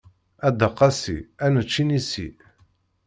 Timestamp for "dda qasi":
0.53-1.17